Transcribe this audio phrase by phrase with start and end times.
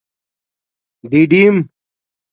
[1.09, 1.55] ڈِڈِم